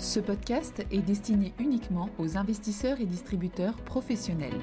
Ce 0.00 0.18
podcast 0.18 0.82
est 0.90 1.02
destiné 1.02 1.52
uniquement 1.58 2.08
aux 2.18 2.38
investisseurs 2.38 2.98
et 3.02 3.04
distributeurs 3.04 3.74
professionnels. 3.84 4.58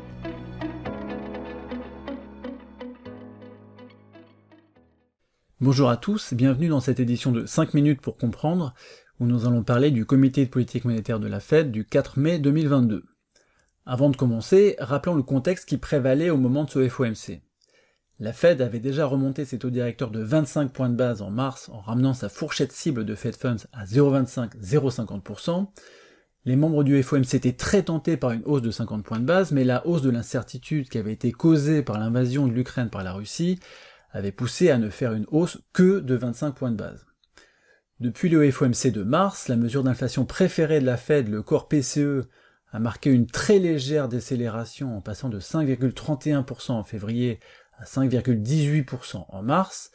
Bonjour 5.62 5.92
à 5.92 5.98
tous, 5.98 6.34
bienvenue 6.34 6.70
dans 6.70 6.80
cette 6.80 7.00
édition 7.00 7.32
de 7.32 7.46
5 7.46 7.76
minutes 7.76 8.02
pour 8.02 8.18
comprendre, 8.18 8.74
où 9.20 9.28
nous 9.28 9.46
allons 9.46 9.64
parler 9.64 9.92
du 9.92 10.08
comité 10.08 10.44
de 10.44 10.50
politique 10.50 10.86
monétaire 10.86 11.20
de 11.20 11.28
la 11.28 11.40
Fed 11.40 11.72
du 11.72 11.86
4 11.86 12.18
mai 12.18 12.40
2022. 12.40 13.06
Avant 13.86 14.10
de 14.10 14.18
commencer, 14.18 14.76
rappelons 14.80 15.16
le 15.16 15.22
contexte 15.22 15.70
qui 15.70 15.78
prévalait 15.78 16.32
au 16.32 16.38
moment 16.38 16.64
de 16.64 16.72
ce 16.72 16.90
FOMC. 16.90 17.42
La 18.20 18.34
Fed 18.34 18.62
avait 18.62 18.80
déjà 18.80 19.06
remonté 19.06 19.46
ses 19.46 19.60
taux 19.60 19.70
directeurs 19.70 20.10
de 20.10 20.24
25 20.24 20.72
points 20.72 20.90
de 20.90 20.96
base 20.96 21.22
en 21.22 21.30
mars 21.30 21.70
en 21.70 21.80
ramenant 21.80 22.16
sa 22.16 22.30
fourchette 22.30 22.72
cible 22.72 23.06
de 23.06 23.14
Fed 23.14 23.36
Funds 23.36 23.68
à 23.74 23.86
0,25-0,50%. 23.86 25.68
Les 26.46 26.56
membres 26.56 26.84
du 26.84 27.04
FOMC 27.04 27.36
étaient 27.36 27.54
très 27.54 27.84
tentés 27.84 28.18
par 28.18 28.32
une 28.32 28.42
hausse 28.46 28.64
de 28.64 28.72
50 28.72 29.04
points 29.04 29.20
de 29.20 29.26
base, 29.26 29.52
mais 29.52 29.64
la 29.64 29.86
hausse 29.86 30.02
de 30.02 30.10
l'incertitude 30.10 30.90
qui 30.90 30.98
avait 30.98 31.14
été 31.14 31.32
causée 31.32 31.84
par 31.84 32.00
l'invasion 32.00 32.48
de 32.48 32.54
l'Ukraine 32.54 32.90
par 32.90 33.04
la 33.04 33.14
Russie 33.14 33.60
avait 34.12 34.32
poussé 34.32 34.72
à 34.72 34.80
ne 34.80 34.90
faire 34.90 35.14
une 35.14 35.28
hausse 35.30 35.60
que 35.72 36.00
de 36.00 36.16
25 36.16 36.54
points 36.56 36.72
de 36.72 36.78
base. 36.78 37.06
Depuis 38.00 38.30
le 38.30 38.50
FOMC 38.50 38.92
de 38.92 39.04
mars, 39.04 39.48
la 39.48 39.58
mesure 39.58 39.84
d'inflation 39.84 40.26
préférée 40.26 40.80
de 40.80 40.86
la 40.86 40.98
Fed, 40.98 41.28
le 41.28 41.44
corps 41.44 41.68
PCE, 41.68 42.28
a 42.72 42.80
marqué 42.80 43.12
une 43.12 43.28
très 43.28 43.60
légère 43.60 44.10
décélération 44.10 44.98
en 44.98 45.02
passant 45.02 45.30
de 45.30 45.40
5,31% 45.40 46.72
en 46.72 46.84
février 46.84 47.40
à 47.78 47.86
5,18% 47.86 49.26
en 49.28 49.42
mars. 49.42 49.92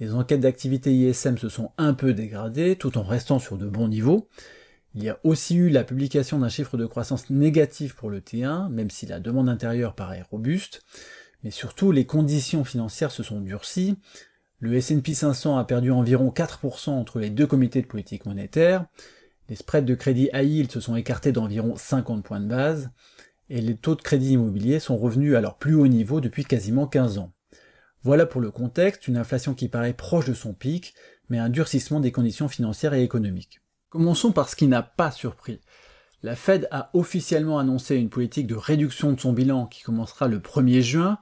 Les 0.00 0.12
enquêtes 0.14 0.40
d'activité 0.40 0.92
ISM 0.94 1.38
se 1.38 1.48
sont 1.48 1.70
un 1.78 1.94
peu 1.94 2.14
dégradées 2.14 2.76
tout 2.76 2.98
en 2.98 3.02
restant 3.02 3.38
sur 3.38 3.56
de 3.56 3.66
bons 3.66 3.88
niveaux. 3.88 4.28
Il 4.94 5.02
y 5.02 5.08
a 5.08 5.18
aussi 5.24 5.56
eu 5.56 5.68
la 5.70 5.84
publication 5.84 6.38
d'un 6.38 6.48
chiffre 6.48 6.76
de 6.76 6.86
croissance 6.86 7.30
négatif 7.30 7.94
pour 7.94 8.10
le 8.10 8.20
T1, 8.20 8.68
même 8.70 8.90
si 8.90 9.06
la 9.06 9.18
demande 9.18 9.48
intérieure 9.48 9.94
paraît 9.94 10.24
robuste. 10.30 10.82
Mais 11.42 11.50
surtout, 11.50 11.92
les 11.92 12.06
conditions 12.06 12.64
financières 12.64 13.10
se 13.10 13.22
sont 13.22 13.40
durcies. 13.40 13.96
Le 14.60 14.74
S&P 14.74 15.14
500 15.14 15.58
a 15.58 15.64
perdu 15.64 15.90
environ 15.90 16.30
4% 16.30 16.90
entre 16.90 17.18
les 17.18 17.30
deux 17.30 17.46
comités 17.46 17.82
de 17.82 17.86
politique 17.86 18.24
monétaire. 18.24 18.86
Les 19.48 19.56
spreads 19.56 19.84
de 19.84 19.94
crédit 19.94 20.30
high 20.32 20.48
yield 20.48 20.72
se 20.72 20.80
sont 20.80 20.96
écartés 20.96 21.32
d'environ 21.32 21.74
50 21.76 22.24
points 22.24 22.40
de 22.40 22.46
base 22.46 22.90
et 23.50 23.60
les 23.60 23.76
taux 23.76 23.94
de 23.94 24.02
crédit 24.02 24.32
immobilier 24.32 24.80
sont 24.80 24.96
revenus 24.96 25.34
à 25.34 25.40
leur 25.40 25.56
plus 25.56 25.74
haut 25.74 25.86
niveau 25.86 26.20
depuis 26.20 26.44
quasiment 26.44 26.86
15 26.86 27.18
ans. 27.18 27.32
Voilà 28.02 28.26
pour 28.26 28.40
le 28.40 28.50
contexte, 28.50 29.08
une 29.08 29.16
inflation 29.16 29.54
qui 29.54 29.68
paraît 29.68 29.94
proche 29.94 30.26
de 30.26 30.34
son 30.34 30.52
pic, 30.52 30.94
mais 31.28 31.38
un 31.38 31.48
durcissement 31.48 32.00
des 32.00 32.12
conditions 32.12 32.48
financières 32.48 32.94
et 32.94 33.02
économiques. 33.02 33.60
Commençons 33.88 34.32
par 34.32 34.48
ce 34.48 34.56
qui 34.56 34.66
n'a 34.66 34.82
pas 34.82 35.10
surpris. 35.10 35.60
La 36.22 36.36
Fed 36.36 36.68
a 36.70 36.90
officiellement 36.94 37.58
annoncé 37.58 37.96
une 37.96 38.08
politique 38.08 38.46
de 38.46 38.54
réduction 38.54 39.12
de 39.12 39.20
son 39.20 39.32
bilan 39.32 39.66
qui 39.66 39.82
commencera 39.82 40.26
le 40.26 40.38
1er 40.38 40.80
juin, 40.80 41.18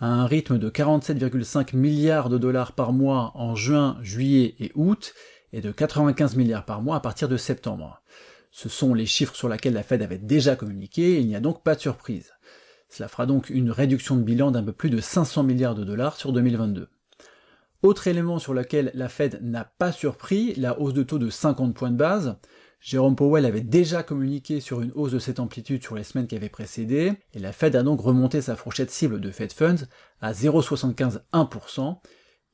à 0.00 0.06
un 0.06 0.26
rythme 0.26 0.58
de 0.58 0.68
47,5 0.68 1.76
milliards 1.76 2.28
de 2.28 2.38
dollars 2.38 2.72
par 2.72 2.92
mois 2.92 3.32
en 3.34 3.54
juin, 3.54 3.98
juillet 4.02 4.54
et 4.58 4.72
août, 4.74 5.14
et 5.52 5.60
de 5.60 5.72
95 5.72 6.36
milliards 6.36 6.64
par 6.64 6.82
mois 6.82 6.96
à 6.96 7.00
partir 7.00 7.28
de 7.28 7.36
septembre. 7.36 8.02
Ce 8.50 8.68
sont 8.68 8.94
les 8.94 9.06
chiffres 9.06 9.34
sur 9.34 9.48
lesquels 9.48 9.74
la 9.74 9.82
Fed 9.82 10.02
avait 10.02 10.18
déjà 10.18 10.56
communiqué, 10.56 11.20
il 11.20 11.26
n'y 11.26 11.36
a 11.36 11.40
donc 11.40 11.62
pas 11.62 11.74
de 11.74 11.80
surprise. 11.80 12.32
Cela 12.88 13.08
fera 13.08 13.26
donc 13.26 13.50
une 13.50 13.70
réduction 13.70 14.16
de 14.16 14.22
bilan 14.22 14.50
d'un 14.50 14.62
peu 14.62 14.72
plus 14.72 14.90
de 14.90 15.00
500 15.00 15.42
milliards 15.42 15.74
de 15.74 15.84
dollars 15.84 16.16
sur 16.16 16.32
2022. 16.32 16.88
Autre 17.82 18.06
élément 18.06 18.38
sur 18.38 18.54
lequel 18.54 18.90
la 18.94 19.08
Fed 19.08 19.40
n'a 19.42 19.64
pas 19.64 19.92
surpris, 19.92 20.54
la 20.54 20.80
hausse 20.80 20.94
de 20.94 21.02
taux 21.02 21.18
de 21.18 21.30
50 21.30 21.74
points 21.74 21.90
de 21.90 21.96
base. 21.96 22.36
Jérôme 22.80 23.16
Powell 23.16 23.44
avait 23.44 23.60
déjà 23.60 24.02
communiqué 24.02 24.60
sur 24.60 24.80
une 24.80 24.92
hausse 24.94 25.12
de 25.12 25.18
cette 25.18 25.40
amplitude 25.40 25.82
sur 25.82 25.94
les 25.94 26.04
semaines 26.04 26.26
qui 26.26 26.36
avaient 26.36 26.48
précédé, 26.48 27.12
et 27.34 27.38
la 27.38 27.52
Fed 27.52 27.76
a 27.76 27.82
donc 27.82 28.00
remonté 28.00 28.40
sa 28.40 28.56
fourchette 28.56 28.90
cible 28.90 29.20
de 29.20 29.30
Fed 29.30 29.52
Funds 29.52 29.86
à 30.20 30.32
0,75-1%, 30.32 31.98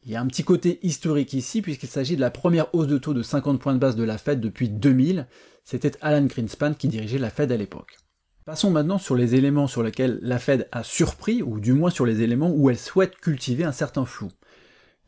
il 0.04 0.10
y 0.10 0.16
a 0.16 0.20
un 0.20 0.26
petit 0.26 0.42
côté 0.42 0.80
historique 0.82 1.32
ici, 1.32 1.62
puisqu'il 1.62 1.88
s'agit 1.88 2.16
de 2.16 2.20
la 2.20 2.30
première 2.30 2.74
hausse 2.74 2.88
de 2.88 2.98
taux 2.98 3.14
de 3.14 3.22
50 3.22 3.60
points 3.60 3.74
de 3.74 3.78
base 3.78 3.94
de 3.94 4.02
la 4.02 4.18
Fed 4.18 4.40
depuis 4.40 4.68
2000. 4.68 5.26
C'était 5.64 5.92
Alan 6.00 6.26
Greenspan 6.26 6.74
qui 6.74 6.88
dirigeait 6.88 7.18
la 7.18 7.30
Fed 7.30 7.52
à 7.52 7.56
l'époque. 7.56 7.98
Passons 8.44 8.70
maintenant 8.70 8.98
sur 8.98 9.14
les 9.14 9.36
éléments 9.36 9.68
sur 9.68 9.84
lesquels 9.84 10.18
la 10.20 10.40
Fed 10.40 10.68
a 10.72 10.82
surpris, 10.82 11.42
ou 11.42 11.60
du 11.60 11.72
moins 11.72 11.90
sur 11.90 12.04
les 12.04 12.22
éléments 12.22 12.50
où 12.50 12.68
elle 12.68 12.78
souhaite 12.78 13.16
cultiver 13.16 13.62
un 13.62 13.70
certain 13.70 14.04
flou. 14.04 14.28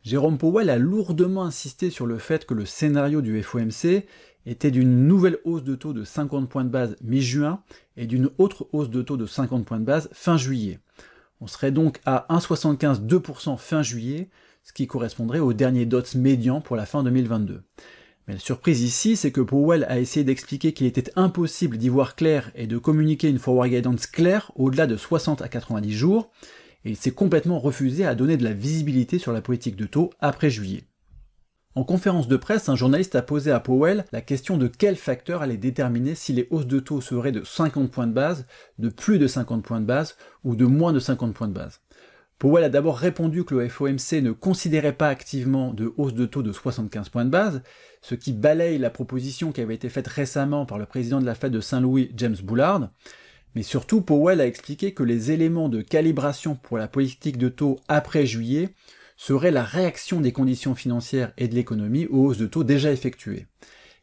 Jérôme 0.03 0.37
Powell 0.37 0.69
a 0.69 0.77
lourdement 0.77 1.43
insisté 1.43 1.89
sur 1.89 2.05
le 2.05 2.17
fait 2.17 2.45
que 2.45 2.53
le 2.53 2.65
scénario 2.65 3.21
du 3.21 3.43
FOMC 3.43 4.05
était 4.45 4.71
d'une 4.71 5.07
nouvelle 5.07 5.39
hausse 5.43 5.63
de 5.63 5.75
taux 5.75 5.91
de 5.91 6.05
50 6.05 6.47
points 6.47 6.63
de 6.63 6.69
base 6.69 6.95
mi-juin 7.01 7.61
et 7.97 8.05
d'une 8.05 8.29
autre 8.37 8.69
hausse 8.71 8.89
de 8.89 9.01
taux 9.01 9.17
de 9.17 9.25
50 9.25 9.65
points 9.65 9.79
de 9.79 9.85
base 9.85 10.07
fin 10.13 10.37
juillet. 10.37 10.79
On 11.41 11.47
serait 11.47 11.71
donc 11.71 11.99
à 12.05 12.27
1,75-2% 12.29 13.57
fin 13.57 13.81
juillet, 13.81 14.29
ce 14.65 14.73
qui 14.73 14.87
correspondrait 14.87 15.39
au 15.39 15.53
dernier 15.53 15.85
DOTS 15.85 16.15
médian 16.15 16.59
pour 16.59 16.75
la 16.75 16.87
fin 16.87 17.03
2022. 17.03 17.61
Mais 18.27 18.33
la 18.33 18.39
surprise 18.39 18.81
ici, 18.81 19.15
c'est 19.15 19.31
que 19.31 19.41
Powell 19.41 19.85
a 19.87 19.99
essayé 19.99 20.23
d'expliquer 20.23 20.73
qu'il 20.73 20.87
était 20.87 21.11
impossible 21.15 21.77
d'y 21.77 21.89
voir 21.89 22.15
clair 22.15 22.51
et 22.55 22.65
de 22.65 22.79
communiquer 22.79 23.29
une 23.29 23.37
forward 23.37 23.69
guidance 23.69 24.07
claire 24.07 24.51
au-delà 24.55 24.87
de 24.87 24.97
60 24.97 25.43
à 25.43 25.47
90 25.47 25.93
jours, 25.93 26.31
et 26.83 26.89
il 26.89 26.95
s'est 26.95 27.11
complètement 27.11 27.59
refusé 27.59 28.05
à 28.05 28.15
donner 28.15 28.37
de 28.37 28.43
la 28.43 28.53
visibilité 28.53 29.19
sur 29.19 29.31
la 29.31 29.41
politique 29.41 29.75
de 29.75 29.85
taux 29.85 30.09
après 30.19 30.49
juillet. 30.49 30.83
En 31.75 31.83
conférence 31.83 32.27
de 32.27 32.37
presse, 32.37 32.69
un 32.69 32.75
journaliste 32.75 33.15
a 33.15 33.21
posé 33.21 33.51
à 33.51 33.59
Powell 33.59 34.05
la 34.13 34.21
question 34.21 34.57
de 34.57 34.67
quel 34.67 34.95
facteur 34.95 35.43
allait 35.43 35.57
déterminer 35.57 36.15
si 36.15 36.33
les 36.33 36.47
hausses 36.49 36.67
de 36.67 36.79
taux 36.79 37.01
seraient 37.01 37.33
de 37.33 37.43
50 37.43 37.91
points 37.91 38.07
de 38.07 38.13
base, 38.13 38.47
de 38.79 38.89
plus 38.89 39.19
de 39.19 39.27
50 39.27 39.63
points 39.63 39.81
de 39.81 39.85
base 39.85 40.15
ou 40.43 40.55
de 40.55 40.65
moins 40.65 40.93
de 40.93 40.99
50 40.99 41.33
points 41.33 41.49
de 41.49 41.53
base. 41.53 41.81
Powell 42.37 42.65
a 42.65 42.69
d'abord 42.69 42.97
répondu 42.97 43.45
que 43.45 43.55
le 43.55 43.69
FOMC 43.69 44.21
ne 44.21 44.31
considérait 44.31 44.97
pas 44.97 45.07
activement 45.07 45.73
de 45.73 45.93
hausse 45.95 46.13
de 46.13 46.25
taux 46.25 46.43
de 46.43 46.51
75 46.51 47.07
points 47.07 47.23
de 47.23 47.29
base, 47.29 47.61
ce 48.01 48.13
qui 48.13 48.33
balaye 48.33 48.77
la 48.77 48.89
proposition 48.89 49.53
qui 49.53 49.61
avait 49.61 49.75
été 49.75 49.87
faite 49.87 50.07
récemment 50.07 50.65
par 50.65 50.77
le 50.77 50.85
président 50.85 51.21
de 51.21 51.25
la 51.25 51.35
Fed 51.35 51.53
de 51.53 51.61
Saint-Louis, 51.61 52.11
James 52.17 52.35
Bullard. 52.43 52.89
Mais 53.55 53.63
surtout, 53.63 54.01
Powell 54.01 54.41
a 54.41 54.47
expliqué 54.47 54.93
que 54.93 55.03
les 55.03 55.31
éléments 55.31 55.69
de 55.69 55.81
calibration 55.81 56.55
pour 56.55 56.77
la 56.77 56.89
politique 56.89 57.37
de 57.37 57.47
taux 57.47 57.79
après 57.87 58.25
juillet 58.25 58.69
seraient 59.15 59.51
la 59.51 59.63
réaction 59.63 60.19
des 60.19 60.33
conditions 60.33 60.75
financières 60.75 61.31
et 61.37 61.47
de 61.47 61.55
l'économie 61.55 62.05
aux 62.07 62.25
hausses 62.25 62.37
de 62.37 62.47
taux 62.47 62.65
déjà 62.65 62.91
effectuées. 62.91 63.47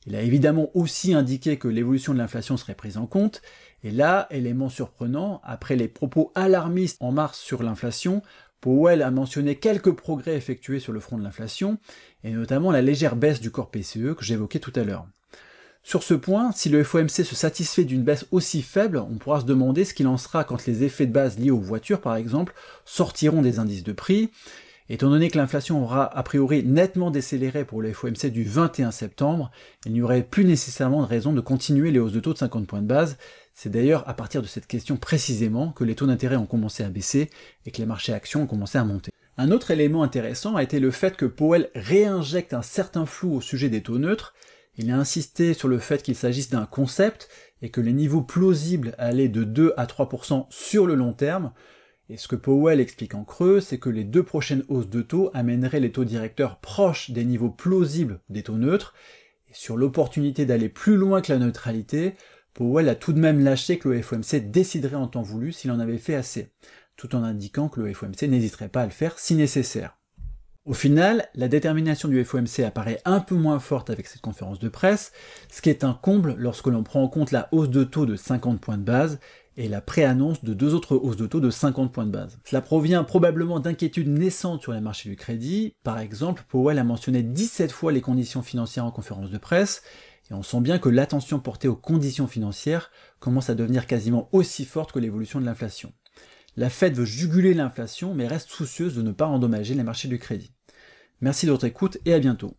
Il 0.06 0.16
a 0.16 0.22
évidemment 0.22 0.70
aussi 0.74 1.14
indiqué 1.14 1.58
que 1.58 1.68
l'évolution 1.68 2.12
de 2.12 2.18
l'inflation 2.18 2.56
serait 2.56 2.74
prise 2.74 2.96
en 2.96 3.06
compte, 3.06 3.40
et 3.84 3.90
là, 3.90 4.26
élément 4.30 4.68
surprenant, 4.68 5.40
après 5.44 5.76
les 5.76 5.88
propos 5.88 6.32
alarmistes 6.34 6.98
en 7.00 7.12
mars 7.12 7.38
sur 7.38 7.62
l'inflation, 7.62 8.22
Powell 8.60 9.02
a 9.02 9.10
mentionné 9.10 9.56
quelques 9.56 9.92
progrès 9.92 10.36
effectués 10.36 10.78
sur 10.78 10.92
le 10.92 11.00
front 11.00 11.18
de 11.18 11.24
l'inflation, 11.24 11.78
et 12.24 12.30
notamment 12.30 12.70
la 12.70 12.82
légère 12.82 13.16
baisse 13.16 13.40
du 13.40 13.50
corps 13.50 13.70
PCE 13.70 14.14
que 14.16 14.24
j'évoquais 14.24 14.60
tout 14.60 14.72
à 14.76 14.84
l'heure. 14.84 15.06
Sur 15.84 16.04
ce 16.04 16.14
point, 16.14 16.52
si 16.52 16.68
le 16.68 16.84
FOMC 16.84 17.10
se 17.10 17.34
satisfait 17.34 17.82
d'une 17.82 18.04
baisse 18.04 18.26
aussi 18.30 18.62
faible, 18.62 18.98
on 18.98 19.18
pourra 19.18 19.40
se 19.40 19.46
demander 19.46 19.84
ce 19.84 19.94
qu'il 19.94 20.06
en 20.06 20.16
sera 20.16 20.44
quand 20.44 20.64
les 20.66 20.84
effets 20.84 21.06
de 21.06 21.12
base 21.12 21.38
liés 21.40 21.50
aux 21.50 21.58
voitures, 21.58 22.00
par 22.00 22.14
exemple, 22.14 22.54
sortiront 22.84 23.42
des 23.42 23.58
indices 23.58 23.82
de 23.82 23.92
prix, 23.92 24.30
Étant 24.88 25.10
donné 25.10 25.30
que 25.30 25.38
l'inflation 25.38 25.82
aura 25.82 26.04
a 26.16 26.22
priori 26.22 26.64
nettement 26.64 27.10
décéléré 27.10 27.64
pour 27.64 27.82
le 27.82 27.92
FOMC 27.92 28.26
du 28.26 28.44
21 28.44 28.90
septembre, 28.90 29.50
il 29.86 29.92
n'y 29.92 30.02
aurait 30.02 30.22
plus 30.22 30.44
nécessairement 30.44 31.02
de 31.02 31.06
raison 31.06 31.32
de 31.32 31.40
continuer 31.40 31.92
les 31.92 31.98
hausses 31.98 32.12
de 32.12 32.20
taux 32.20 32.32
de 32.32 32.38
50 32.38 32.66
points 32.66 32.82
de 32.82 32.86
base. 32.86 33.16
C'est 33.54 33.70
d'ailleurs 33.70 34.08
à 34.08 34.14
partir 34.14 34.42
de 34.42 34.46
cette 34.46 34.66
question 34.66 34.96
précisément 34.96 35.70
que 35.70 35.84
les 35.84 35.94
taux 35.94 36.06
d'intérêt 36.06 36.36
ont 36.36 36.46
commencé 36.46 36.82
à 36.82 36.88
baisser 36.88 37.30
et 37.64 37.70
que 37.70 37.78
les 37.78 37.86
marchés 37.86 38.12
actions 38.12 38.42
ont 38.42 38.46
commencé 38.46 38.76
à 38.76 38.84
monter. 38.84 39.12
Un 39.38 39.50
autre 39.50 39.70
élément 39.70 40.02
intéressant 40.02 40.56
a 40.56 40.62
été 40.62 40.78
le 40.78 40.90
fait 40.90 41.16
que 41.16 41.26
Powell 41.26 41.70
réinjecte 41.74 42.52
un 42.52 42.62
certain 42.62 43.06
flou 43.06 43.36
au 43.36 43.40
sujet 43.40 43.70
des 43.70 43.82
taux 43.82 43.98
neutres. 43.98 44.34
Il 44.76 44.90
a 44.90 44.96
insisté 44.96 45.54
sur 45.54 45.68
le 45.68 45.78
fait 45.78 46.02
qu'il 46.02 46.16
s'agisse 46.16 46.50
d'un 46.50 46.66
concept 46.66 47.28
et 47.62 47.70
que 47.70 47.80
les 47.80 47.92
niveaux 47.92 48.22
plausibles 48.22 48.94
allaient 48.98 49.28
de 49.28 49.44
2 49.44 49.74
à 49.76 49.86
3% 49.86 50.46
sur 50.50 50.86
le 50.86 50.94
long 50.94 51.12
terme, 51.12 51.52
et 52.08 52.16
ce 52.16 52.28
que 52.28 52.36
Powell 52.36 52.80
explique 52.80 53.14
en 53.14 53.24
creux, 53.24 53.60
c'est 53.60 53.78
que 53.78 53.88
les 53.88 54.04
deux 54.04 54.22
prochaines 54.22 54.64
hausses 54.68 54.88
de 54.88 55.02
taux 55.02 55.30
amèneraient 55.34 55.80
les 55.80 55.92
taux 55.92 56.04
directeurs 56.04 56.58
proches 56.58 57.10
des 57.10 57.24
niveaux 57.24 57.50
plausibles 57.50 58.20
des 58.28 58.42
taux 58.42 58.58
neutres, 58.58 58.94
et 59.48 59.54
sur 59.54 59.76
l'opportunité 59.76 60.44
d'aller 60.44 60.68
plus 60.68 60.96
loin 60.96 61.20
que 61.20 61.32
la 61.32 61.38
neutralité, 61.38 62.14
Powell 62.54 62.88
a 62.88 62.94
tout 62.94 63.12
de 63.12 63.20
même 63.20 63.42
lâché 63.42 63.78
que 63.78 63.88
le 63.88 64.02
FOMC 64.02 64.50
déciderait 64.50 64.96
en 64.96 65.06
temps 65.06 65.22
voulu 65.22 65.52
s'il 65.52 65.70
en 65.70 65.80
avait 65.80 65.98
fait 65.98 66.14
assez, 66.14 66.52
tout 66.96 67.14
en 67.14 67.22
indiquant 67.22 67.68
que 67.68 67.80
le 67.80 67.94
FOMC 67.94 68.22
n'hésiterait 68.22 68.68
pas 68.68 68.82
à 68.82 68.86
le 68.86 68.90
faire 68.90 69.18
si 69.18 69.34
nécessaire. 69.34 69.96
Au 70.64 70.74
final, 70.74 71.28
la 71.34 71.48
détermination 71.48 72.08
du 72.08 72.24
FOMC 72.24 72.60
apparaît 72.60 73.00
un 73.04 73.18
peu 73.18 73.34
moins 73.34 73.58
forte 73.58 73.90
avec 73.90 74.06
cette 74.06 74.20
conférence 74.20 74.60
de 74.60 74.68
presse, 74.68 75.12
ce 75.50 75.60
qui 75.60 75.70
est 75.70 75.82
un 75.82 75.92
comble 75.92 76.36
lorsque 76.38 76.68
l'on 76.68 76.84
prend 76.84 77.02
en 77.02 77.08
compte 77.08 77.32
la 77.32 77.48
hausse 77.50 77.70
de 77.70 77.82
taux 77.82 78.06
de 78.06 78.14
50 78.14 78.60
points 78.60 78.78
de 78.78 78.84
base 78.84 79.18
et 79.56 79.68
la 79.68 79.80
préannonce 79.80 80.42
de 80.44 80.54
deux 80.54 80.74
autres 80.74 80.96
hausses 80.96 81.16
de 81.16 81.26
taux 81.26 81.40
de 81.40 81.50
50 81.50 81.92
points 81.92 82.06
de 82.06 82.10
base. 82.10 82.38
Cela 82.44 82.62
provient 82.62 83.04
probablement 83.04 83.60
d'inquiétudes 83.60 84.08
naissantes 84.08 84.62
sur 84.62 84.72
les 84.72 84.80
marchés 84.80 85.08
du 85.08 85.16
crédit. 85.16 85.74
Par 85.82 85.98
exemple, 85.98 86.44
Powell 86.48 86.78
a 86.78 86.84
mentionné 86.84 87.22
17 87.22 87.70
fois 87.70 87.92
les 87.92 88.00
conditions 88.00 88.42
financières 88.42 88.84
en 88.84 88.90
conférence 88.90 89.30
de 89.30 89.38
presse, 89.38 89.82
Et 90.30 90.34
on 90.34 90.42
sent 90.42 90.60
bien 90.60 90.78
que 90.78 90.88
l'attention 90.88 91.40
portée 91.40 91.68
aux 91.68 91.76
conditions 91.76 92.26
financières 92.26 92.90
commence 93.18 93.50
à 93.50 93.54
devenir 93.54 93.86
quasiment 93.86 94.28
aussi 94.32 94.64
forte 94.64 94.92
que 94.92 94.98
l'évolution 94.98 95.40
de 95.40 95.44
l'inflation. 95.44 95.92
La 96.56 96.70
Fed 96.70 96.94
veut 96.94 97.04
juguler 97.04 97.54
l'inflation, 97.54 98.14
mais 98.14 98.26
reste 98.26 98.50
soucieuse 98.50 98.94
de 98.94 99.02
ne 99.02 99.12
pas 99.12 99.26
endommager 99.26 99.74
les 99.74 99.82
marchés 99.82 100.08
du 100.08 100.18
crédit. 100.18 100.52
Merci 101.20 101.46
de 101.46 101.52
votre 101.52 101.64
écoute 101.64 101.98
et 102.04 102.14
à 102.14 102.18
bientôt. 102.18 102.56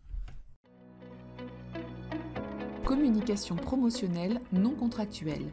Communication 2.84 3.56
promotionnelle 3.56 4.40
non 4.52 4.74
contractuelle. 4.74 5.52